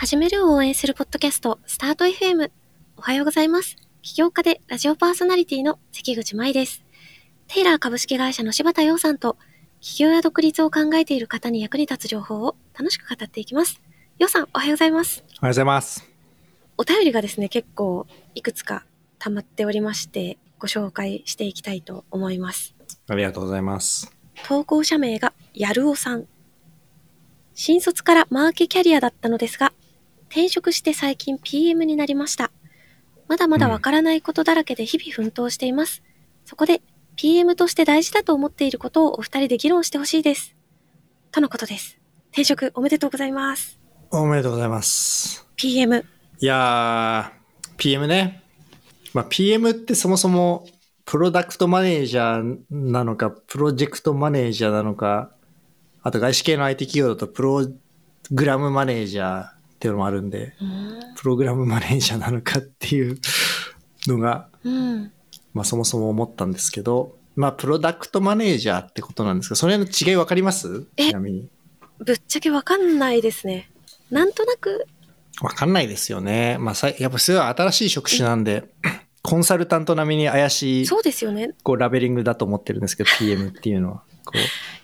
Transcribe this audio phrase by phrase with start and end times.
[0.00, 2.52] 始めるを応援するポッドキャスト、スタート FM。
[2.98, 3.74] おはようございます。
[4.00, 6.84] 起業家でラジオパーソナリティの関口舞です。
[7.48, 9.36] テイラー株式会社の柴田洋さんと、
[9.80, 13.82] 起業や独立を考えている方に役に立つ情報を楽しく語っていきます。
[14.20, 15.24] 洋さん、おはようございます。
[15.26, 16.08] おはようございます。
[16.76, 18.84] お便りがですね、結構いくつか
[19.18, 22.76] 溜まっておりまして、ご紹介していきたいと思います。
[23.08, 24.16] ありがとうございます。
[24.46, 26.28] 投稿者名がやるおさん。
[27.54, 29.72] 新卒からマーケキャリアだったのですが、
[30.28, 32.50] 転職して最近 PM になりました。
[33.28, 36.02] まだまだわからないことだらけで日々奮闘しています。
[36.44, 36.80] そこで
[37.16, 40.54] PM として大事だと思っていることをお二人で議論してほしいです。
[41.30, 41.98] とのことです。
[42.30, 43.78] 転職おめでとうございます。
[44.10, 45.46] おめでとうございます。
[45.56, 46.04] PM。
[46.40, 48.42] いやー、PM ね。
[49.12, 50.66] まあ、PM ってそもそも、
[51.04, 55.32] プロダクトマネージャーなのか、プロジェクトマネージャーなのか、
[56.02, 57.66] あと外資系の IT 企業だとプロ
[58.30, 60.54] グラムマネージャーっていうのもあるんで、
[61.14, 63.16] プログラムマネージャーなのかっていう
[64.08, 65.12] のが、うん。
[65.54, 70.84] まあそもそも思ったんですけど、まあプロダクトマネージャーってことなんですけど、それの違いわかります？
[70.96, 71.48] えちなみに。
[72.00, 73.70] ぶっちゃけわかんないですね。
[74.10, 74.86] なんとなく、
[75.40, 76.56] わかんないですよね。
[76.58, 78.64] まあさ、やっぱすごい新しい職種なんで、
[79.22, 81.50] コンサルタント並みに怪しい、そうですよね。
[81.62, 84.02] こう、ラベリングだと思ってるんですけど、PM っていうのは。
[84.24, 84.38] こう、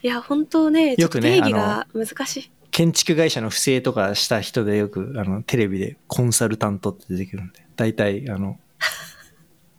[0.07, 2.51] いや、本当ね、ちょっとよくね定義が難しい。
[2.75, 8.59] 建築会社の不正とかした人でよく、あの、テレビでコンサルタントって出てくるんで、大体、あの、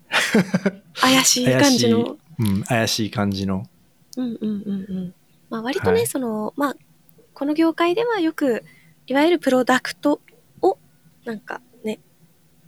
[0.98, 2.16] 怪しい感じの。
[2.38, 3.68] うん、怪しい感じの。
[4.16, 5.14] うんうんうんうん。
[5.50, 6.76] まあ割とね、はいその、まあ、
[7.34, 8.64] この業界ではよく、
[9.06, 10.22] いわゆるプロダクト
[10.62, 10.78] を、
[11.26, 12.00] なんかね、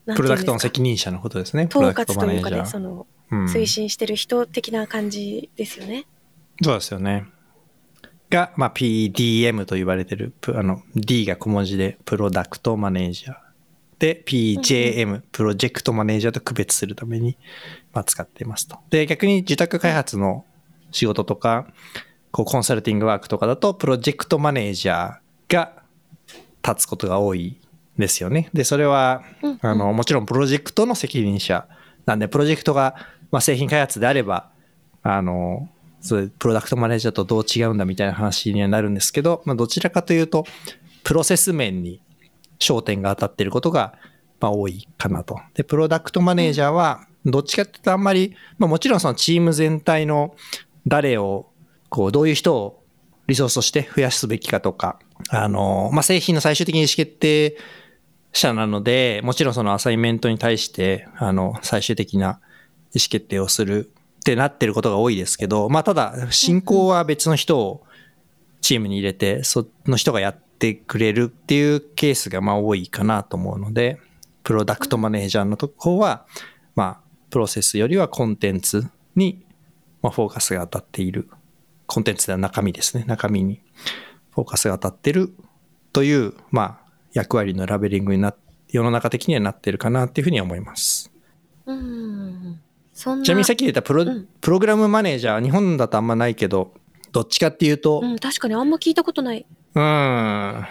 [0.07, 1.69] かプロダクトの責任者のことですね。
[1.69, 2.67] プ統ロダクト括というかね。
[2.67, 6.07] その、うん推進してる人的な感じですよね。
[6.63, 7.25] そうですよね。
[8.31, 13.37] が、まあ、PDM と言われてる、プあの、D が小文字で、プロダクトマネージャー。
[13.99, 17.37] で、PJM、プロジェクトマネージャーと区別するために、
[17.93, 18.79] まあ、使っていますと。
[18.91, 20.45] で、逆に受託開発の
[20.93, 21.67] 仕事とか、
[22.31, 25.73] こう、コンサルティングワークとかだと、プロジェクトマネージャーが
[26.63, 27.59] 立つことが多い
[27.99, 28.51] ですよね。
[28.53, 29.23] で、それは
[29.63, 31.67] あの、もちろんプロジェクトの責任者
[32.07, 32.95] なんで、プロジェクトが、
[33.31, 34.51] まあ、製品開発であれば、
[35.03, 35.69] あの、
[36.01, 40.45] そういうプロダクトマネージャーとどう違うんだみたいな話にはなるんですけど、まあ、どちらかというと、
[41.05, 42.01] プロセス面に
[42.59, 43.95] 焦点が当たっていることが、
[44.41, 45.41] まあ、多いかなと。
[45.55, 50.35] で、プロダクトマネージャーは、どっちかっていうとあんまり、まあ、もちろんそのチーム全体の
[50.87, 51.51] 誰を、
[51.89, 52.85] こう、どういう人を
[53.27, 54.99] リソースとして増やすべきかとか、
[55.31, 57.57] あの、まあ、製品の最終的に意思決定
[58.33, 62.41] 者なので、もちろんそのアサイメントに対して、あの、最終的な
[62.95, 67.85] 意思決定をするってなってることが多いですけど、まあただ、進行は別の人を
[68.61, 74.01] チームに入れて、その人がやってくれるっていうケースがまあ多いかなと思うので、
[74.43, 76.27] プロダクトマネージャーのとこは、
[76.75, 79.45] まあ、プロセスよりはコンテンツに、
[80.03, 81.29] まあ、フォーカスが当たっている。
[81.87, 83.05] コンテンツでは中身ですね。
[83.07, 83.61] 中身に
[84.31, 85.35] フォーカスが当たってる
[85.93, 88.37] という、まあ、役割のラベリングになっ
[88.71, 91.11] 世の中的にはなってるかなっていうふうには思います。
[91.67, 92.61] うん。
[92.99, 93.25] そんな。
[93.25, 96.75] ちなみにさっき言ったプロ,、うんプログラムマネージャー、日本だとあんまないけど、
[97.13, 99.47] どっちかっていうと、うん、確かにあんま聞いたことない。
[99.75, 100.67] うーん、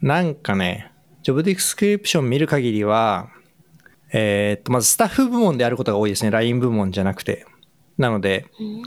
[0.00, 0.92] なんかね、
[1.24, 3.30] ジョブディスクリプション見る限りは、
[4.12, 6.30] えーっと、まずスタッフ部門であることが多いですね。
[6.30, 7.46] LINE 部門じゃなくて。
[7.98, 8.82] なので、うん。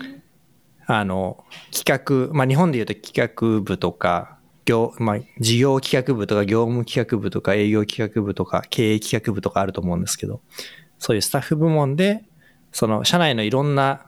[0.88, 10.42] あの、企画、まあ日本で言うと企画部とか、業、まあ事業企画部とか業務企画部とか営業企画部とか経営企画部とかあると思うんですけど、
[11.00, 12.24] そういうスタッフ部門で、
[12.76, 14.06] その社内のいろんな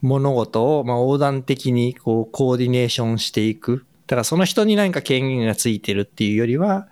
[0.00, 3.86] 物事を、まあ横断的にこうコーディネーションしていく。
[4.08, 6.88] だからその人に何か権限がついてるっていうよりは、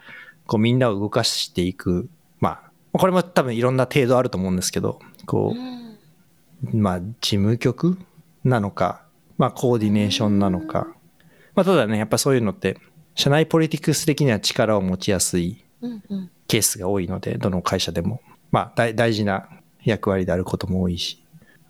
[0.47, 2.09] こうみんなを動かしていく。
[2.39, 7.99] まあ、これも多分いろんな程度あると思うんですけど、こう、うんまあ、事務局
[8.45, 9.03] なのか、
[9.37, 10.87] まあ、コーディネーションなのか。
[11.57, 12.79] まあ、ただね、やっぱそういうのって、
[13.17, 15.65] 社内ポリティクス的には力を持ちやすい。
[16.47, 18.21] ケースが多いので、どの会社でも。
[18.53, 19.49] まあ、大大事な
[19.91, 21.23] 役割であることも多いし、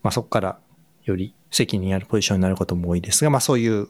[0.03, 0.59] まあ、そこから
[1.05, 3.89] より責任あるポジションになることも多いですが、まあ、そういう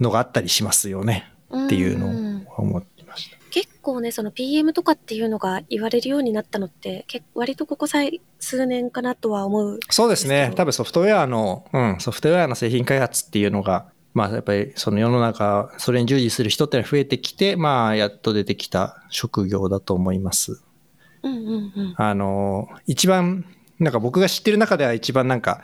[0.00, 3.36] のがあったりしますよねっていうのんを思ってました。
[3.50, 9.80] 結構ね、その PM とかっていうのが言われるようになったのって、結割とここ最数年かなとは思う。
[9.88, 10.52] そうですね。
[10.56, 20.62] 多分ソフトウェアの、うん、ソフトウェアの製品開発っていうのが、まあやっぱりその世の中、それに従事する人ってのは増えてきて、まあやっと出てきた職業だと思います。
[21.22, 21.94] うんうんうん。
[21.96, 23.46] あの、一番、
[23.78, 25.62] なんか僕が知ってる中では一番なんか、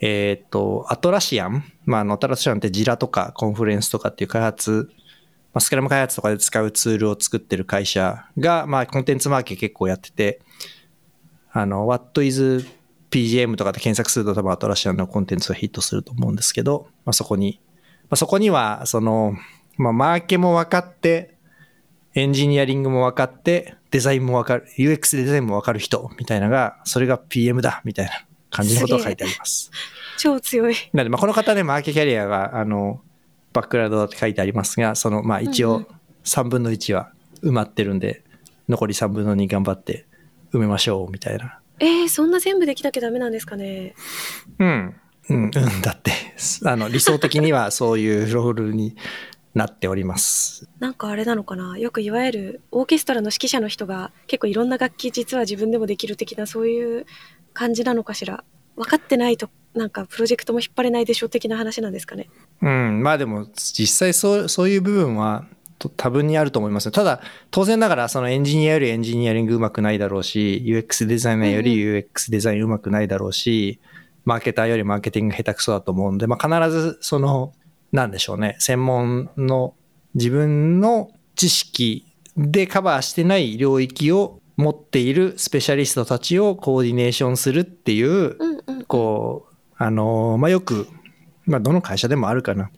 [0.00, 4.90] えっ、と、アトラシアン、まああの、アトラシアンってジラとかコンフレンスとかっていう開発
[5.52, 10.40] まあ、スクラム開発とかで使うツールを作ってる会社が、まあ、コンテンツマーケ結構やってて、
[11.52, 12.64] あの、What is
[13.10, 17.60] PGM とかで検索すると多分アトラシアンのコンテンツがヒットすると思うんですけど、まあ、そこに、
[18.04, 19.36] まあ、そこには、その、
[19.76, 21.36] まあ、マーケも分かって、
[22.14, 28.12] エンジニアリングも分かって、デザインも分かる、UX デザインも分かる人みたいなのが、それが PM だみたいな
[28.50, 29.70] 感じのことが書いてあります。
[30.18, 30.74] 超強い。
[30.92, 33.02] なので、まあ、この方ね、マーケキャリアが、あの、
[33.52, 35.86] バックグラウンドだって書いてありますが、その、まあ一応
[36.24, 37.12] 3分の1は
[37.42, 38.24] 埋まってるんで、
[38.68, 40.06] 残り3分の2頑張って
[40.52, 41.58] 埋めましょうみたいな。
[41.80, 43.94] えー、そんな全部できなきゃダメなんですかね。
[44.58, 44.94] うん。
[45.28, 46.12] うん、うん、だって、
[46.64, 48.96] あの、理想的にはそういうロールに
[49.54, 50.68] なっております。
[50.78, 51.78] なんかあれなのかな？
[51.78, 57.06] よくいわゆるオーケストラの指揮者の人が結構いろんな楽器実は自分でもできる的なそういう
[57.52, 58.44] 感じなのかしら？
[58.76, 62.30] 分かってないとなんかプロジェクトも引っ張れないでしょ的な話なんですかね？
[62.62, 65.44] うん、まあでも実際そうそういう部分は
[65.96, 67.20] 多分にあると思いますただ
[67.50, 77.52] 当然ながらそのエンジニアよりエンジニアリングうまくないだろうし UX デザイナーより UX デザインうまくないだろうし、うん、マーケターよりマーケティング下手くそだと思うんで、まあ、必ずその
[77.92, 78.56] なんでしょうね。
[78.58, 79.74] 専門の
[80.14, 82.06] 自分の知識
[82.36, 88.36] でカバーしてない領域を持っているスペシャリストたちをコーディネーションするっていう、
[88.86, 89.52] こう
[89.82, 90.86] あの、まあ、よく、
[91.44, 92.70] まあ、どの会社でもあるかな。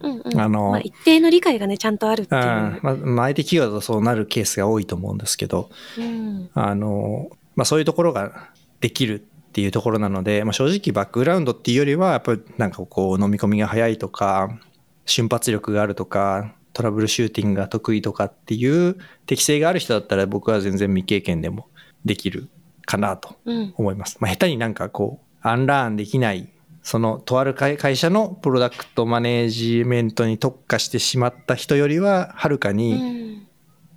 [0.00, 2.42] うんうん、あの、まあ、一定の理解がね、ちゃんとあるっていう。
[2.42, 8.50] まあ、まあ、相手企業だとそうなるケースが多いと思うんですけど、うん、あの、まあ、そういうところが
[8.80, 14.58] できるっていうところなので、まあ、正直バックグラウンドっていうよりは、やっぱりなんかこう、飲み込みが早いとか、
[15.06, 18.96] 瞬発力があるとか、トラブルシューティングが得意とかっていう
[19.26, 21.66] 適性がある人だったら僕は全然未経験でも
[22.04, 22.48] できる
[22.84, 23.36] かなと
[23.74, 24.16] 思います。
[24.16, 26.52] うん、まあ、下手になんかこう、アンラーンできない、
[26.82, 33.46] そのとある会社のプロダクトマネージメントに特化してしまった人よりは、はるかに、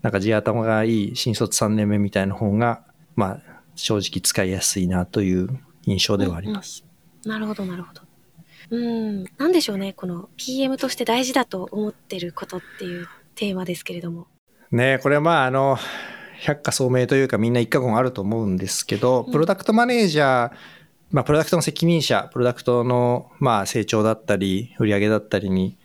[0.02, 2.82] なんか地頭がいい新卒3年目みたいな方が、
[3.16, 6.84] まあ、正直使いやすいなという印象ではあります。
[7.26, 8.02] うんうん、なるほど、なるほど。
[8.72, 14.28] うん、なんでしょうね、この PM として大事だと思ってることっていうテーマですけれども。
[14.72, 15.78] ねこれまあ、あの、
[16.42, 20.52] 百科聡明というかみんな一過言あると思うんですけど、プロダクトマネージャー、
[21.12, 25.78] まあ、プロダクトの責任者、プロダクトの、まあ、成長だったり、売上だったりに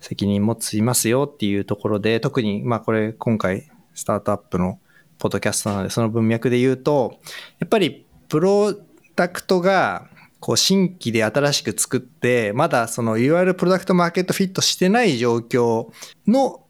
[0.00, 4.78] 責任持ついますよっていうところで、特に、まあ、これ、今回、スタートアップの
[5.22, 7.20] ポッドキャストなので、その文脈で言うと、
[7.60, 8.74] やっぱり、プロ
[9.14, 10.08] ダクトが、
[10.40, 15.92] こう、新規で新しく作って、まだその、いわゆるプロダクトマーケットフィットしてない状況
[16.26, 16.64] の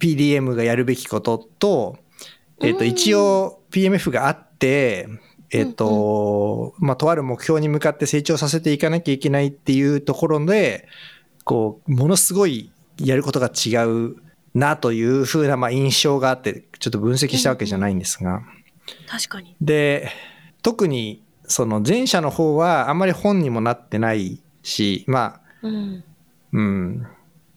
[0.00, 1.98] PDM がやるべきことと、
[2.62, 5.06] えっ、と、一応 PMF があって、
[5.50, 10.88] えっ、ー、と、まあ、とある目標に向かって成長させていかなきゃいけないっていうところで、
[11.44, 14.16] こう、ものすごいやることが違う
[14.54, 18.42] なというふうな、まあ、印象があって、ちょっと分析したわけじゃないんですが。
[19.06, 19.56] 確かに。
[19.60, 20.10] で、
[20.62, 26.04] 特に、その前者の方はあんまり本にもなってないし、まあ、うん、
[26.52, 27.06] うん、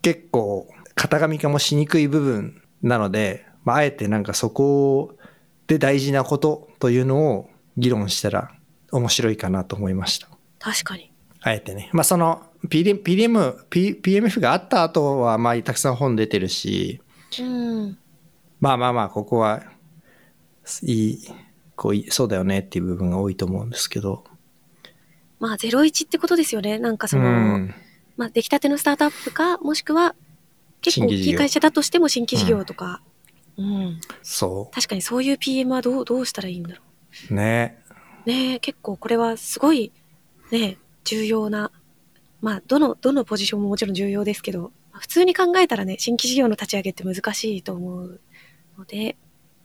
[0.02, 5.16] 結構、型紙化もしにくい部分なので、まあ、あえてなんかそこ
[5.68, 8.52] で大事なことというのを議論したら
[8.92, 10.28] 面白いかなと思いました。
[10.60, 11.12] 確かに。
[11.42, 11.90] あえてね。
[11.94, 17.02] まあその PDM、PDM、PMF があった後はまあたくさん本出てるし、
[17.40, 17.98] うん、
[18.60, 19.64] まあまあまあここは
[20.84, 21.20] いい、
[21.76, 24.24] こうそうだよねっていう部分が多いと思うんですけど。
[25.40, 26.78] まあ01ってことですよね。
[26.78, 27.76] なんかその、うん、
[28.16, 30.16] まあ出来たてのスタートアップか、もしくは
[30.82, 33.02] 結構大きい会社だとしても新規事業とか。
[33.58, 34.76] うん、うん、そう。
[34.76, 36.82] 確かにそういう PM はどう、どうしたらいいんだろ
[37.32, 37.34] う。
[37.34, 37.82] ね
[38.26, 39.92] ね結構これはすごい
[40.52, 41.72] ね重要な
[42.42, 48.20] まあどのどのポジションももちろん重要ですけど普通に考えたらね新規事業の立ち上げって難しいと思う
[48.78, 49.16] ので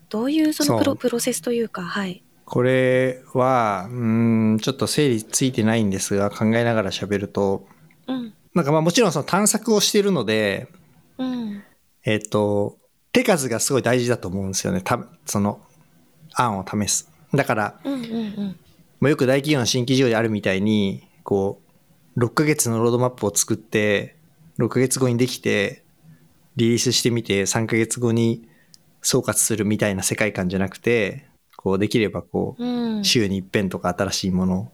[0.09, 2.23] どういうそのプロプロセスというかはい。
[2.45, 7.67] これはうんちょっと整理ついてないんですが考えながら喋ると、
[8.07, 10.69] うん、なんかまあもちろんその探索をしているので、
[11.19, 11.65] うん、
[12.05, 12.79] えっ、と
[13.11, 14.81] 手数がすごい大事だと思うんですよね。
[14.81, 15.61] たその
[16.35, 17.11] 案を試す。
[17.35, 18.57] だから、うんうんうん。
[19.01, 21.66] まあ、よく大企業の新規事業であるみたいに、こう、
[22.17, 24.17] 6ヶ月のロードマップを作って、
[24.59, 25.85] 6ヶ月後にできて、
[26.57, 28.49] リリースしてみて、3ヶ月後に
[29.03, 34.73] 総括するみたいな世界観じゃなくて、こう、できればこう、うん、週に一遍とか新しいものを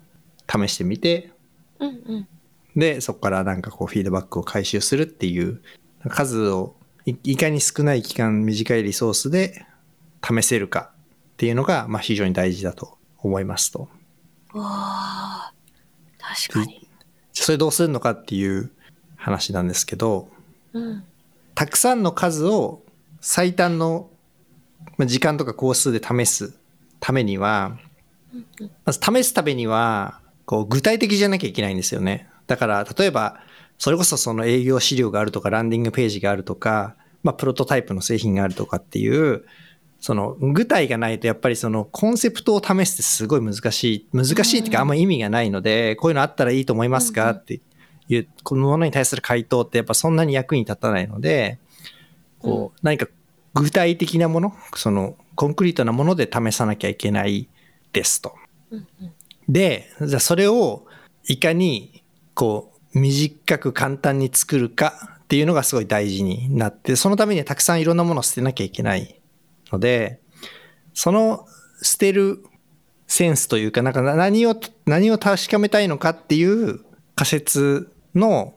[0.48, 1.32] 試してみて、
[1.80, 2.28] うんうん、
[2.76, 5.60] で、そこからなんかこう、フィードバックを回収するっていう、
[6.08, 9.66] 数をいかに少ない期間、短いリソースで
[10.24, 10.92] 試せるか
[11.32, 13.88] っていうのが、まあ、非常に大事だと思いますと。
[14.54, 15.54] ああ、
[16.18, 16.81] 確かに。
[17.32, 18.70] それどうするのかっていう
[19.16, 20.28] 話なんですけど、
[20.72, 21.04] うん、
[21.54, 22.82] たくさんの数を
[23.20, 24.10] 最短の
[24.96, 26.54] まあ時間とか工数で試す
[27.00, 27.78] ためには、
[28.84, 32.28] まず試すためには、こう具体的じゃなきゃいけないんですよね。
[32.46, 33.40] だから、例えば、
[33.78, 39.44] それこそその営業資料があるとか、ランディングページがあるとか、まあ、プロトタイプの製品があるとかっていう、
[40.02, 44.08] その具体がないとやっぱりそのコンセプトを試すってすごい難しい。
[44.12, 47.60] 難しいっていうかあんま意味がないので、こういうのあったらいいと思いますかって
[48.08, 51.60] いう、このものに対する回答ってやっぱそんなに役に立たないので、
[52.40, 53.06] こう、何か
[53.54, 57.48] 具体的なもの、そのコンクリートなもので試さなきゃいけない
[57.92, 58.34] ですと。
[59.48, 60.84] で、じゃあそれを
[61.28, 62.02] いかに
[62.34, 69.21] こう短く簡単に作るかっていうのがすごい大事になって、そのためにはたくさんいろんなものを捨てなきゃいけない
[69.72, 70.20] ので、
[70.94, 71.46] その
[71.82, 72.44] 捨てる
[73.06, 74.54] センスというか、なんか何を、
[74.86, 76.80] 何を確かめたいのかっていう
[77.14, 78.54] 仮説の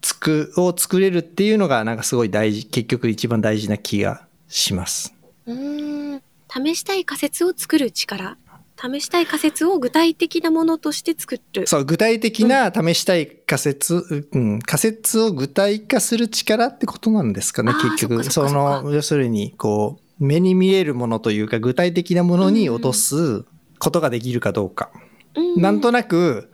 [0.00, 5.14] つく、を作れるっていうのがなんかすごい大事、結局一番大事な気がします。
[5.46, 6.22] うーん。
[6.48, 8.36] 試したい仮説を作る力。
[8.76, 11.66] 試したい仮説を具体的なものとして作る。
[11.66, 18.24] そう、具体的な試したい仮説、うん、仮説を具体化する力ってことなんですかね結局。
[18.24, 23.44] その、要するに、こう、目に見えるものというか、具体的なものに落とす
[23.78, 24.90] ことができるかどうか。
[25.34, 25.60] うん。
[25.60, 26.50] なんとなく、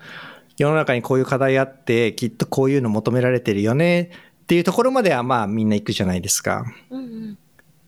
[0.59, 4.11] 世の中にこういう課題あって、きっとこういうの求められてるよね
[4.43, 6.65] っていうところまでは、まあみんな行くじゃないですか。
[6.91, 7.39] うん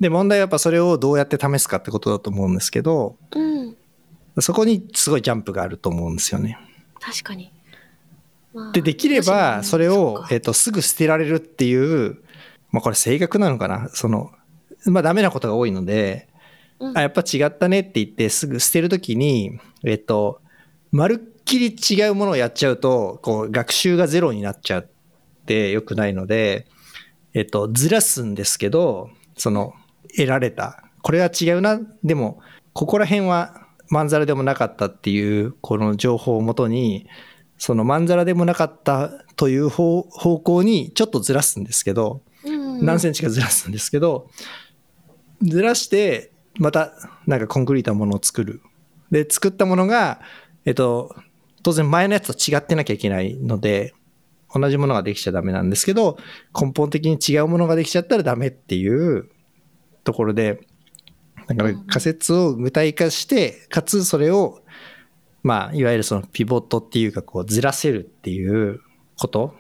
[0.00, 3.59] で、問題はやっぱそれをどうやって試すかってことだと思うんですけど、うん。
[3.67, 3.76] うん
[4.41, 6.59] そこにすごいジャンプがあると思うんですよね。
[6.99, 7.52] 確かに、
[8.55, 10.29] まあで、できれば、それっを、か。
[10.31, 12.17] えっと、すぐ捨てられるっていう、
[12.71, 13.91] まあこれ性格なのかな？
[13.91, 14.31] その、
[14.86, 16.28] まあダメなことが多いので、
[16.80, 20.40] うんあ、やっぱ違ったねって言ってすぐ捨てるときに、えっと、
[20.90, 24.90] まるっきり違うものをやっちゃうと、こう、学習がゼロになっちゃっ
[25.46, 26.66] て良くないので、
[27.34, 29.74] えっと、ずらすんですけど、その、
[30.16, 30.84] 得られた。
[31.02, 31.80] これは違うな。
[32.04, 32.40] でも、
[32.72, 37.06] ここら辺はまんざらでもなかったっていう、この情報をもとに、
[37.58, 44.28] そのまんざらでもなかったという方方向にちょっとずらすんですけど、うん何センチかずらすんですけど、
[45.42, 46.92] ずらして、また
[47.26, 48.61] なんかコンクリートなものを作る。
[49.11, 50.20] で、作ったものが、
[50.64, 51.14] えっと、
[51.62, 53.94] 当然前のやつと違ってなきゃいけないので、
[54.54, 56.18] 同じものができちゃダメなんですけど、
[56.58, 59.30] 根本的に違うものができちゃったらダメっていう
[60.04, 60.61] ところで、
[61.49, 64.62] だから仮説を具体化して、かつそれを、
[65.42, 68.80] まあ、いわゆるそのピボットっていうか、こうずらせるっていう
[69.18, 69.54] こと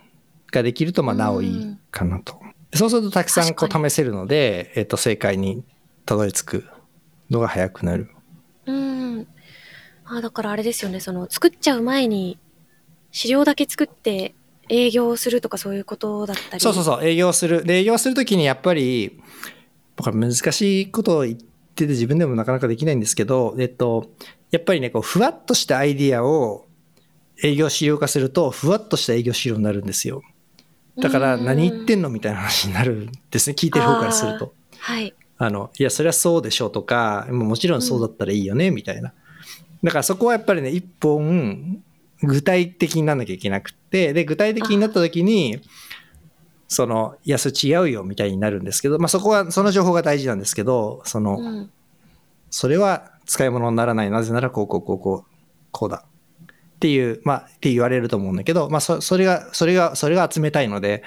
[0.52, 2.40] ができると、まあ、なおいいかなと。
[2.74, 5.64] そうするとたくさんこう試せるので、えっと、正解に
[6.04, 6.64] たどり着く
[7.30, 8.10] のが早くなる。
[8.66, 9.26] うん
[10.04, 12.38] あだからあれですよねその作っちゃう前に
[13.10, 14.34] 資料だけ作って
[14.68, 17.64] 営業するとかそういうことだったりそうそうそう、営業する。
[17.64, 19.20] で、営業するときにやっぱり、
[20.00, 24.10] これ難しいことを言ってて自分でもなかなかできないんですけど、えっと、
[24.50, 26.66] やっぱりね、こう、ふわっとしたアイディアを
[27.42, 30.22] 営業資料化すると、ふわっとした営業資料になるんですよ。
[30.98, 33.56] だから、何言ってんのみたいな話になるんですね。
[33.58, 34.54] 聞いてる方からすると。
[34.78, 39.12] はいあの、いや、そりゃそうでしょうとか、もちろんそうだったらいいよね、みたいな。
[39.82, 41.82] だからそこはやっぱりね、一本、
[42.22, 45.60] 具体的にならなきゃいけなくって、で、具体的になった時に、
[46.68, 51.70] その、いや、それ違うよ、みたいになるんですけど、まあそこは、その情報が大事なんですけど、その、うん
[52.54, 54.10] それは使い物にならない。
[54.10, 55.30] なぜなら、こう、こう、こう、こう、
[55.70, 56.04] こうだ。
[56.44, 61.02] っていう、まあ、って言われると思うんだけど、まあ、そそれが、それが、それが集めたいので、うん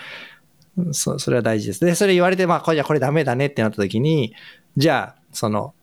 [0.92, 1.86] そそれは大事です。
[1.86, 4.34] で、それ言われて、まあ、これじゃあこれダメだねってなった時に、
[4.78, 5.74] じゃあ、その、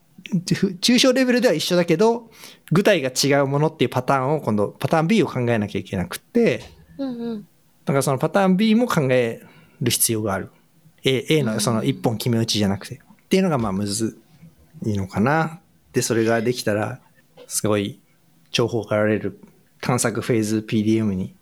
[0.55, 2.31] ふ抽象レベルでは一緒だけど、
[2.71, 6.63] 具体が違うものっていうパターンを今度、パターン B を考えなきゃいけなくって、
[6.99, 7.47] うんうん
[7.85, 9.43] だからそのパターン B も考え
[9.81, 10.51] る必要がある。
[11.03, 12.95] A, A うんのその一本決め打ちじゃなくて。
[12.95, 14.21] っていうのがまあむず
[14.85, 15.61] いのかな。
[15.93, 17.01] で、それができたら、
[17.49, 18.01] すごい
[18.53, 19.41] 重宝がられる
[19.81, 21.35] 探索フェーズ PDM に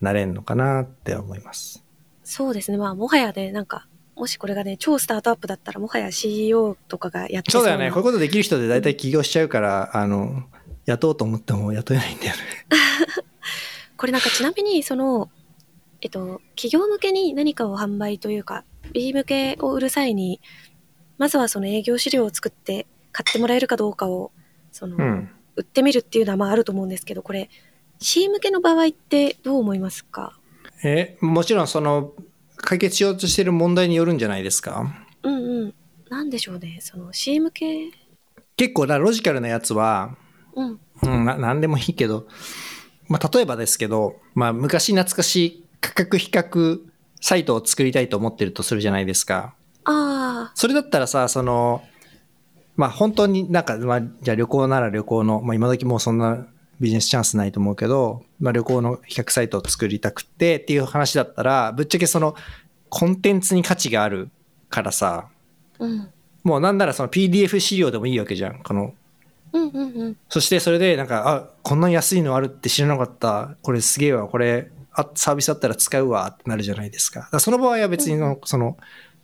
[0.00, 1.83] なれるのかなって思います。
[2.24, 7.90] そうですねまあもはやねなんかもしこれがね超スタートアップだったらもはや CEO とかがやってなそうだよね。
[7.90, 10.44] こういうことできる人で大体起業しちゃうから、あの、
[10.86, 12.42] 雇おうと思っても雇えないんだよね。
[13.96, 15.30] これなんかちなみにその
[16.00, 20.40] えっと企業向けに何かを販売というか B 向けを売る際に
[21.18, 24.30] まずはその営業資料を作って買ってもらえるかどうかを
[24.70, 25.30] その、うん。
[25.56, 27.48] 売ってみるっていうのはまああると思うんですけどこれ
[28.00, 30.38] C 向けの場合ってどう思いますか？
[30.84, 32.12] え、もちろんその、
[32.56, 34.86] 解決しようとしてる問題によるんじゃないですか？
[35.22, 35.74] うんうん。
[36.08, 36.78] なんでしょうね。
[36.80, 37.90] その C 向け
[38.56, 40.16] 結構なロジカルなやつは、
[40.54, 40.80] うん。
[41.02, 42.26] うん、ななんでもいいけど、
[43.08, 46.80] まあ、例えばですけど、まあ、昔懐かしい価格比較
[47.20, 49.54] サイトを作りたいと思ってるとするじゃないですか。
[49.84, 51.82] ああ、それだったらさ、その、
[52.76, 56.46] まあ本当になんか、まあじゃあ旅行なら旅行の、まあ今時もうそんな
[56.80, 62.34] ビジネスチャンスないと思うけど、まあ旅行の比較サイトを作りたくてっていう話だったら、ぶっちゃけその
[62.88, 64.30] コンテンツに価値がある
[64.70, 65.28] からさ、
[65.78, 66.08] うん。
[66.42, 68.62] もうなんならその PDF 資料でもいいわけじゃん。
[68.62, 68.94] この、
[69.52, 70.16] うんうんうん。
[70.28, 73.56] そしてそれでなんか、あ、こんな安いのあるって知らなかった。
[73.62, 74.28] これすげえわ。
[74.28, 77.28] これ、あサービスあったら使うわってなるじゃないですか。
[77.40, 78.76] その場合は別にの、その、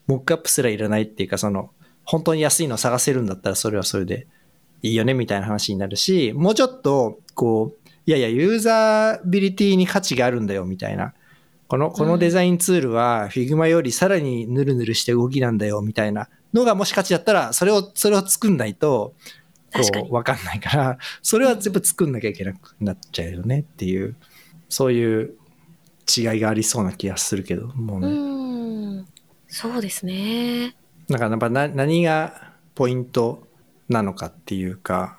[0.07, 1.71] モックアップすらいらないっていうか、その、
[2.05, 4.27] 本当に安いの探せるんだったらそれはそれで
[4.83, 11.15] いいよねみたいな話になるし、もうちょっと、こう、いやいや、ユーザビリティに価値があるんだよみたいな。
[11.69, 19.15] この、このデザインツールは Figma よりさらにヌルヌルして動きなんだよみたいなのがもし価値だったら、それを、それを作んないと、
[19.73, 24.17] こう、わかんないから、それは全部作んなきゃいけなくなっちゃうよねっていう、
[24.69, 25.35] そういう
[26.17, 28.07] 違いがありそうな気がするけど、もううね。
[28.09, 29.07] ーん。
[29.47, 30.75] そうですね。
[31.09, 33.47] だからやっぱな何がポイント
[33.91, 35.19] なのかっていうか、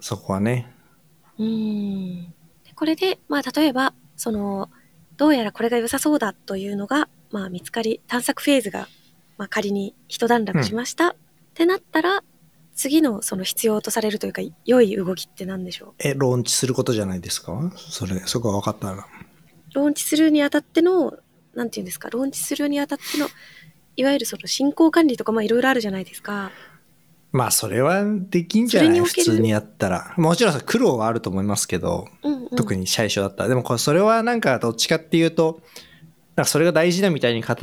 [0.00, 0.72] そこはね。
[1.38, 2.34] うーん。
[2.64, 4.70] でこれで、まあ、例えば、その、
[5.16, 8.88] どうやらこれが良さそうだというのが、まあ、見つかり、探索フェーズが、
[9.36, 11.14] まあ、仮に一段落しました、っ
[11.54, 12.24] てなったら、
[12.74, 15.94] 次のその必要とされるというか、良い動きって何でしょう？
[15.98, 17.70] え、ローンチすることじゃないですか？
[17.76, 19.06] それ、そこは分かったら。
[19.74, 21.18] ローンチするにあたっての、
[21.54, 23.28] なんていうんですか、ローンチするにあたっての、
[23.96, 26.52] いわゆるその進行管理とか、まあいろいろあるじゃないですか。
[27.32, 29.00] まあ、それはできんじゃない？
[29.00, 30.14] 普通にやったら。
[30.16, 32.48] もちろん苦労はあると思いますけど、うん、うん。
[32.50, 33.48] 特に最初だったら。
[33.50, 35.60] でもこれ、それはなんかどっちかっていうと、
[36.34, 37.54] なんかそれが大事だみたいに語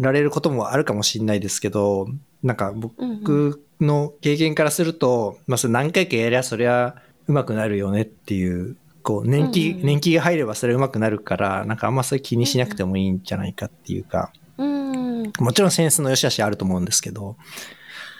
[0.00, 2.06] られることもあるかもしれないですけど、
[2.42, 15.32] なんかうんうん僕の経験からすると、まあ何回かやりゃそりゃ上手くなるよねっていう、こう年季、うんうん年季が入ればそれ上手くなるから、なんかあんまそれ気にしなくてもいいんじゃないかっていうか、うん。
[15.38, 17.36] もちろんセンスの良し悪しあると思うんですけど、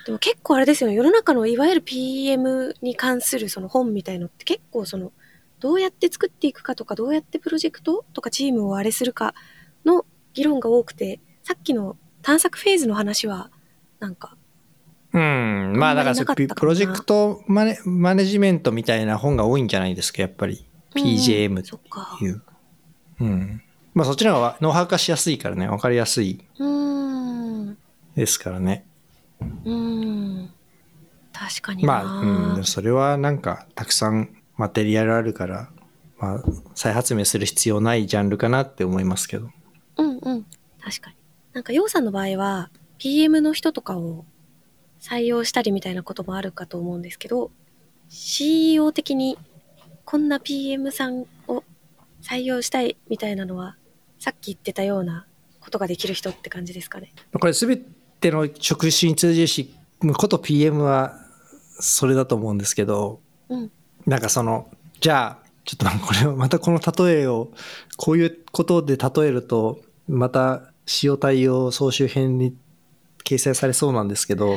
[0.06, 5.12] でも結構あれですよね世の中のいわゆる PM に関するその本みたいのって結構その
[5.60, 9.34] どうやって作っていくかとかどうやってプロジェクトとかチームをあれするか
[9.84, 13.50] の議論が多くてさっきの探索フェーズの話は
[13.98, 14.36] なんか
[15.14, 20.66] うん、まあだからププロジェクトマネマネジメントみたいな本が多いんじゃないですか、やっぱり。
[20.92, 22.42] PJM そっていう。
[23.20, 23.62] うん。
[23.94, 27.78] まあそっちの方がノウハウ化しやすいからね、わかりやすいうーん
[28.16, 28.86] ですからね。
[29.40, 30.50] うーん。
[31.32, 35.70] 確かにな、まあ、うん、それはなんかたくさんマテリアルあるから、
[36.18, 36.44] まあ
[36.74, 39.50] 再発明する必要ないジャンルかなって思いますけど。
[39.96, 40.46] うんうん。
[40.80, 41.16] 確かに。
[41.52, 44.24] なんかようさんの場合は PM の人とかを
[45.00, 47.50] 採用したりみたいなこともあるかと思うんですけど
[48.08, 49.38] CEO 的に
[50.04, 51.62] こんな PM さんを
[52.22, 53.76] 採用したいみたいなのは
[54.18, 55.26] さっき言ってたような
[55.60, 57.12] ことができる人って感じですかね。
[57.38, 57.84] これ全
[58.24, 59.74] ての職種に通じるし、
[60.16, 61.14] こと PM は
[61.78, 63.70] それだと思うんですけど、うん。
[64.06, 67.50] なんかその、じゃあ、ちょっとこれを、またこの例えを、
[67.98, 72.56] こういうことで例えると、また使用対応総集編に
[73.24, 74.56] 掲載されそうなんですけど、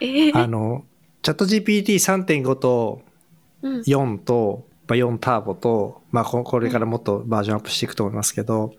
[0.00, 0.84] ええあの、
[1.22, 3.02] チャット GPT3.5 と
[3.62, 3.80] うん。
[3.80, 8.74] 4と、まあ、4ターボと、まあ、ここれからもっとバージョンアップしていくと思いますけど、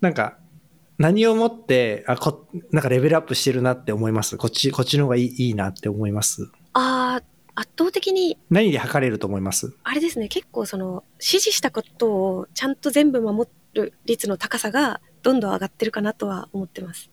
[0.00, 0.38] なんか、
[0.98, 4.36] 何をもって、あ、こ、なんかレベルアップしてるなって思います？
[4.36, 6.50] こっち、こっちの方がいいいいなって思います？
[6.72, 9.74] あー圧倒的に何で測れると思います？
[9.82, 17.10] あれですね結構その指示したことをちゃんと全部守る率の高さがどんどん上がってるかなとは思ってます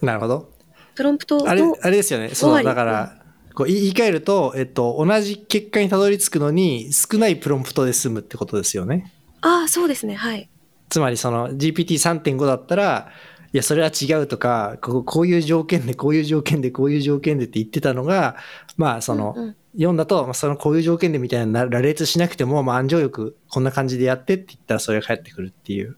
[0.00, 0.50] なるほど。
[0.96, 2.30] プロンプトあれの、あれですよね。
[2.34, 3.22] そう、だから、
[3.54, 9.12] こう言い換えると、えっと、同じ結果にたどり着くのに少ないプロンプトで済むってことですよね。
[9.42, 10.50] ああそうですねはい
[10.92, 13.08] つまりその GPT3.5 だったら、
[13.54, 18.36] いや、それは違うとか、こうこういう条件で、こういう条件で、こういう条件でって言ってたのが、
[18.76, 25.96] まあ、その、うんうん4だと、まあそのこういう条件でみたいな羅列しなくても、まあ、安城よくこんな感じでやってって言ったらそれが返ってくるっていう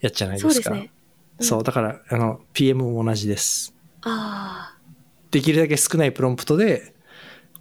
[0.00, 0.52] やつじゃないですか。
[0.54, 0.90] そうですね
[1.40, 3.74] うんそう、だから、あの、PM も同じです。
[4.00, 4.74] あ
[5.30, 6.94] できるだけ少ないプロンプトで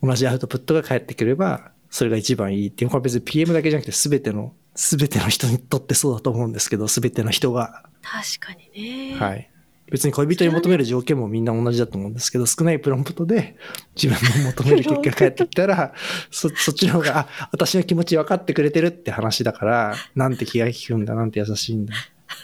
[0.01, 2.89] 同じアウトプットが返ってくれば、それが一番いいっていう。
[2.89, 7.83] これ別に PM だけじゃなくて全ての、全ての人にとってそうだと思うんですけど、全ての人が。
[7.83, 9.51] あ確かにねはい。
[9.91, 13.57] 別に恋人に求める条件もみんな同じだと思うんですけど、少ないプロンプトで
[14.01, 15.93] 自分の求める結果が返ってきたら、
[16.31, 21.95] そ、 そっちの方が、あ、私の気持ち分かってくれてるって話だから、なんて気が利くんだ、なんて優しいんだ、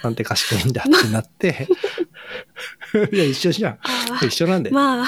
[0.03, 1.69] なんて賢いんだってなって、
[3.13, 3.79] いや、一緒じゃん。
[4.25, 4.71] 一緒なんで。
[4.71, 5.03] まあま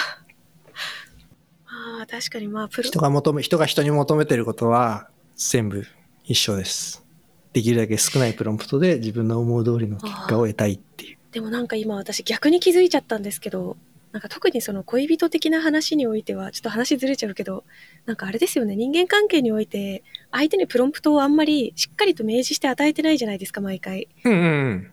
[2.03, 5.85] あ確かにまあプロ人が求め、人が人に求めてることは全部
[6.23, 7.06] 一緒です。
[7.53, 11.17] できるだけ少ないプロンプトで自分の思う通りの結果を得たいっていう。
[11.31, 13.77] でもなんか今私逆に気づいちゃったんですけど、
[14.11, 17.63] なんか特にその恋人的な話においては、ちょっと話ずれちゃうけど、
[18.05, 24.07] なんかあれですよね、人間関係において、相手にプロンプトをあんまりしっかりと明示して与えてないじゃないですか、毎回。
[24.23, 24.91] うんうんうん。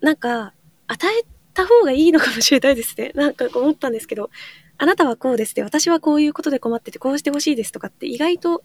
[0.00, 0.54] なんか、
[0.86, 3.12] 与えた方がいいのかもしれないですね。
[3.16, 4.30] なんか思ったんですけど、
[4.76, 8.64] あなたはこうですで、私はこういうことで困ってて、こうしてほしいですとかって意外と、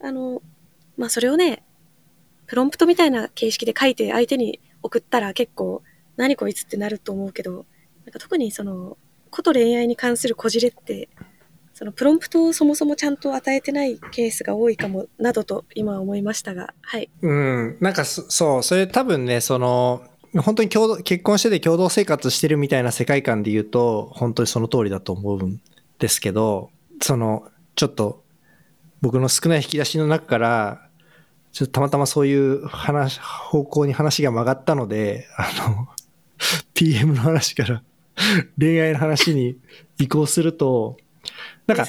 [0.00, 0.42] あの、
[0.96, 1.64] まあそれをね、
[2.48, 5.82] プロンプトみたいな形式で書いて相手に送ったら結構、
[6.16, 7.66] 何こいつってなると思うけど、
[8.04, 8.96] なんか特にその、
[9.30, 11.10] こと恋愛に関するこじれって、
[11.74, 17.10] そのプロンプトをそもそもちゃんと与えてないケースが多いかも、などと今思いましたが、はい。
[17.22, 20.02] うん、なんかそう、それ多分ね、その、
[20.42, 25.60] 本当に共同結婚してて共同生活してるみたいな世界観で言うと、本当にその通りだと思うん
[25.98, 26.70] ですけど、
[27.02, 28.24] その、ちょっと、
[29.00, 30.87] 僕の少ない引き出しの中から、
[31.52, 35.88] ちょっとたまたまそういう話、方向に話が曲がったので、あの、
[36.74, 37.82] PM の話から
[38.58, 39.56] 恋愛の話に
[39.98, 40.96] 移行すると、
[41.66, 41.86] なんか。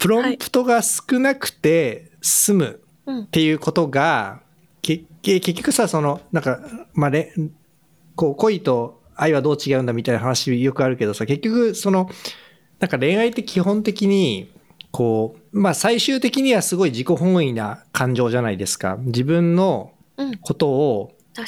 [0.00, 0.34] プロはい。
[0.34, 3.26] ンプトが少なくて済むうんっ。
[3.28, 4.42] ていうことが、
[4.80, 5.04] 結
[5.54, 6.60] 局さ、その、なんか、
[6.94, 7.32] まあ、れ
[8.16, 12.08] こう、恋と愛はどう違うんだみたいな話よくあるけどさ、結局、その、
[12.80, 14.50] なんか恋愛って基本的に、
[14.90, 18.96] こう、まあ、最終的にはすごい自己本位な感情じゃないですか。
[19.00, 20.36] 自分のうん。
[20.38, 21.12] ことを。
[21.34, 21.46] 好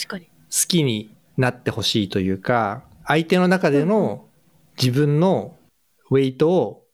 [0.69, 4.27] きになってほしいというか、相手の中での
[4.79, 5.57] 自分の
[6.11, 6.85] ウェイトを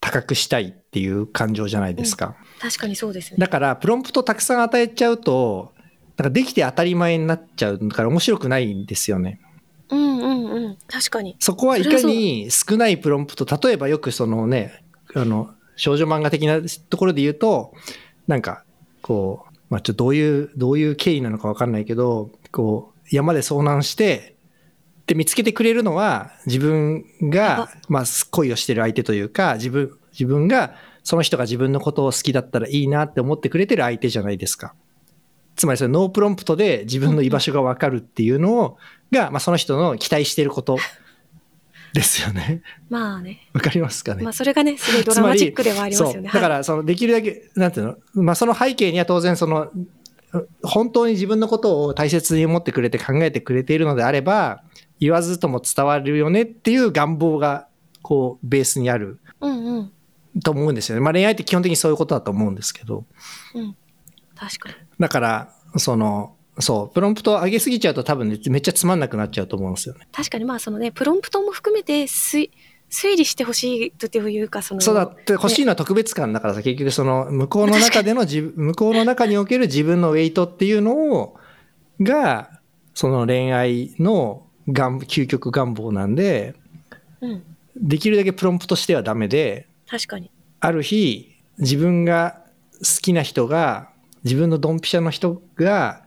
[0.00, 2.36] 高くしたいっていう感情じゃないですか。
[2.60, 3.36] 確かにそうですね。
[3.38, 5.72] だから、プロンプトたくさん与えちゃうと、
[6.16, 9.40] なんかできて当たり前になっちゃうから面白くないんですよね。
[9.90, 10.78] うんうんうん。
[10.88, 11.36] 確かに。
[11.40, 17.72] そこはいかに少ないプロンプト、例えばよくそのね、あの、少女漫画的なところで言うと、
[18.26, 18.64] なんか、
[19.02, 24.36] こう、まあちょっとどういう、どういう経緯なのかわかんないけど、こう、山で遭難して、
[25.06, 34.74] で、見つけてくれるのは自分が、まあ恋をしてる相手というか、自分、自分が、その人が自分のことを好きだったらいいなって思ってくれてる相手じゃないですか。
[35.54, 38.78] つまりそれ no prompt で自分の居場所がわかるっていうのを、
[39.12, 40.78] が、まあその人の期待してること
[41.96, 42.62] ですよね。
[42.90, 43.48] まあね。
[43.54, 44.22] わかりますかね？
[44.22, 46.28] まあそれがね、すごいドラマチックではありますよね。
[46.28, 49.70] だかはいら、その、できるだけ、なんていうの、まあ、その背景には当然、その、
[50.62, 54.62] 本当に自分のことを大切に思ってくれて考えてくれているのであれば、
[55.00, 57.68] 言わずとも伝わるよねっていう願望が、
[58.02, 59.92] こう、ベースにあるうんうん。
[60.44, 61.00] と思うんですよね。
[61.00, 63.06] まあ、恋愛って基本的にそういうことだと思うんですけど。
[63.54, 63.74] うん。
[64.34, 64.74] 確かに。
[65.00, 70.08] だから、その、そう、プロンプトを上げすぎちゃうと多分ね、めっちゃつまんなくなっちゃうと思うんですよね。
[70.12, 72.50] 確かにまあそのね、プロンプトも含めて推
[72.90, 74.80] 推理してほしいというか、その。
[74.80, 81.36] そうだって欲しいのは特別感だからさ、結局その向こうの中での自分、向こうの中における自分のウェイトっていうのを、
[82.00, 82.60] が、
[82.94, 86.54] その恋愛の願究極願望なんで、
[87.20, 87.42] うん。
[87.76, 90.30] できるだけプロンプトしてはダメで、確かに。
[90.60, 92.42] ある日、自分が
[92.78, 93.90] 好きな人が、
[94.24, 96.05] 自分のドンピシャの人が、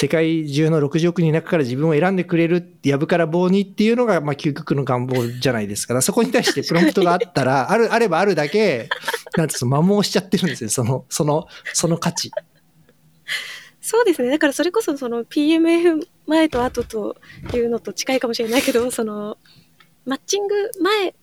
[0.00, 8.88] 世界中の60億人の中から自分を選んでくれる、やぶから棒にっていうのが、まあ、究極の願望じゃないですから、そこに対してプロンプトがあったら、 ある、あればあるだけ、
[9.36, 12.30] なんてうの、摩耗しちゃってるんですよ、その、その、その価値。
[13.80, 14.30] そうですね。
[14.30, 17.16] だからそれこそその PMF 前と後と
[17.52, 19.36] いうのと近いかもしれないけど、その、
[20.06, 21.16] マッチング前、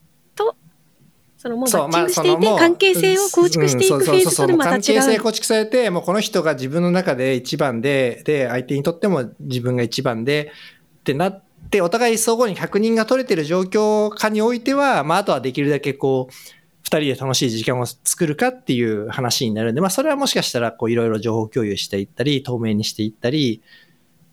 [1.36, 5.20] そのもうマッチングしていて、関係性を構築していくフェーズとでまた違関係性う。
[5.20, 10.52] 構築されて、もうこの人が自分の中で一番で、で、相手にとっても自分が一番で、
[11.00, 16.34] ってなって、お互い相互に確認が取れてる状況下においては、まあ、あとはできるだけこう、
[16.82, 23.60] 二人で楽しい時間を作るかっていう話になるんで、まあ、それはもしかしたら、こう、いろいろ情報共有していったり、透明にしていったり、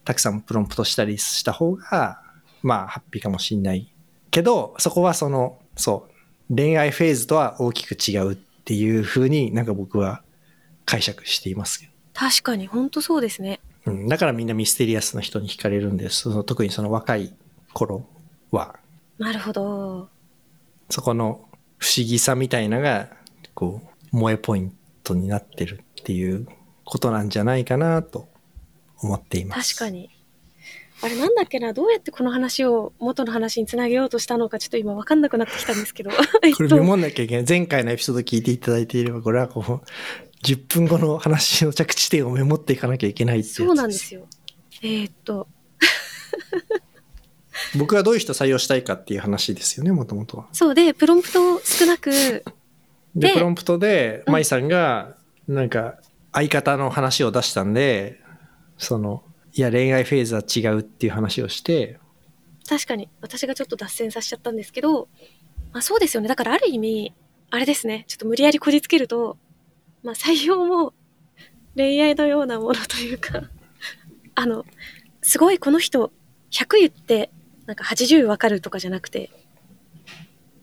[0.06, 2.22] たくさんプロンプトしたりした方が、
[2.62, 3.92] まあ、ハッピーかもしんない。
[4.30, 6.13] けど、そこはその、そう、
[6.56, 10.22] 恋愛フェーズとは大きく違うっていうふうになんか僕は
[10.86, 11.90] 解釈しています。
[12.14, 13.60] 確かに、本当そうですね。
[13.86, 16.22] うん、だからみんなミステリアスな人に惹かれるんです。
[16.22, 17.34] その特にその若い
[17.74, 18.06] 頃
[18.52, 18.76] は、
[19.18, 20.10] なるほど。
[20.90, 21.46] そこの
[21.78, 23.10] 不思議さみたいなのが、
[23.54, 26.48] こう、萌えポイントになってるっていう
[26.86, 28.28] ことなんじゃないかなと
[29.02, 29.76] 思っています。
[29.76, 30.10] 確かに。
[31.04, 36.12] あれなんだっけな、どうやってこの話を元の話につなげようとしたのかちょっと今わかんなくなってきたんですけど。
[36.56, 37.46] これメモんなきゃいけない。
[37.48, 44.28] 前回のエピソード聞いていただいていれば、これはこう、10分後の話の着地点をメモっていかなきゃいけないってそうなんですよ。
[44.82, 45.50] えーっと、
[47.78, 50.48] 僕がどういう人採用したいかっていう話ですよね、もともとは。
[50.54, 52.12] そうで、プロンプトを少なく、
[53.14, 55.18] で、でプロンプトで、うん舞さんが、
[55.50, 56.00] なんか、
[56.32, 58.22] 相方の話を出したんで、
[58.78, 59.24] その、
[59.56, 62.00] いや、恋愛フェーズは違うっていう話をして、
[62.68, 65.10] 確かに私がちょっと脱線させちゃったんですけど、
[65.72, 66.28] まあそうですよね。
[66.28, 67.14] だからある意味、
[67.52, 68.06] あれですね。
[68.08, 69.38] ちょっと無理やりこじつけると、
[70.02, 70.94] まあ採用も
[71.76, 73.44] 恋愛のようなものというか、
[74.34, 74.66] あの、
[75.22, 76.12] すごいこの人
[76.52, 77.30] 100言って
[77.68, 79.30] なんか80わかるとかじゃなくて、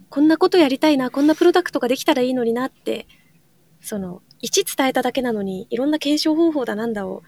[0.09, 3.07] こんなことやりたいな、こんなプロダクトができたらいいのになって、
[3.81, 7.22] その、1伝えただけなのに、いろんな検証方法だなんだを、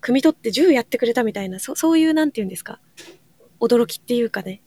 [0.00, 2.80] 汲み取って10やってくれたみたいな、そそういう、なんて言うんですか、
[3.60, 4.62] 驚きっていうかね、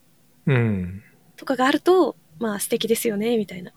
[0.46, 1.04] うん。
[1.38, 3.72] とかがあると、まあ素敵ですよね、みたいな。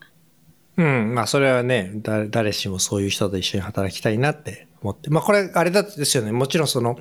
[0.77, 1.15] うん。
[1.15, 5.11] まあ、それはね、だ誰しもそういう人と一緒に働きたいなって思って。
[5.11, 6.33] まあ、これ、あれだですよね。
[6.33, 6.99] もちろんその、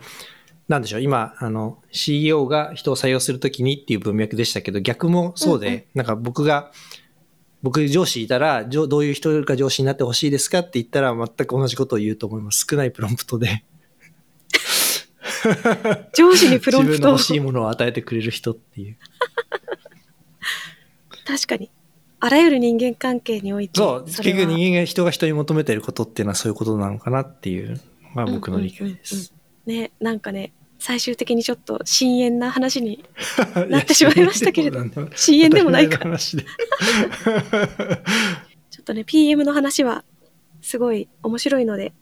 [0.68, 1.02] なんでしょう。
[1.02, 6.72] 今、あの、CEO が人を採用するときにっていう文脈でしたけど、逆もそうで、うんうんなんか僕が、
[7.62, 12.66] 僕上司いたら、上どういう人が上司になってほしいですかって言ったら、全く同じことを言うと思います。
[12.70, 13.66] 少ないプロンプトで。
[16.14, 18.98] 上司にプロンプトを自分の欲しいものを与えてくれる人っていう。
[21.26, 21.70] 確かに。
[22.20, 23.80] あらゆる人間関係において。
[23.80, 27.80] そう、結局人間が人が人に求めてることっていうのはそういうことなのかなっていう、
[28.14, 29.34] まあ僕の理解です。
[29.66, 33.04] ね、なんかね、最終的にちょっと深淵な話に
[33.70, 34.84] なってしまいましたけれど
[35.16, 36.42] 深淵でもないか ちょ
[38.82, 40.04] っとね、PM の話は
[40.62, 41.94] すごい面白いので、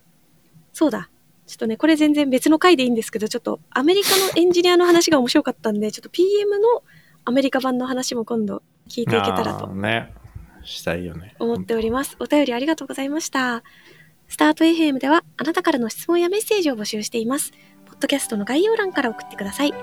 [0.74, 1.10] そうだ。
[1.54, 6.82] ちょっとね、これ全然別の回でいいんですけど、ちょっとアメリカのエンジニアの話が面白かったんで、ちょっと PM の
[7.26, 10.12] アメリカ版の話も今度聞いていけたらとね。
[10.64, 11.36] したいよね。
[11.38, 12.18] 思っております。
[12.20, 13.62] お便りありがとうございました。
[14.30, 17.52] スタート FM ではあなたからの質問やメッセージを募集しています。
[17.86, 19.74] ポッドキャストの概要欄から送ってください。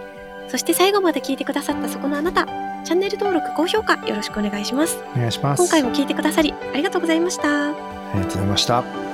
[0.48, 2.46] そして最後まで聞いてくださったそこのあなた、
[2.85, 4.98] チャンネル登録、高評価よろしくお願いします。
[5.14, 5.61] お願いします。
[5.61, 7.68] 今回も聞いてくださりありがとうございました。
[7.68, 7.72] あ
[8.14, 9.10] りがとうございました。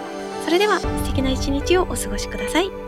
[0.46, 2.85] それでは素敵な一日をお過ごしください。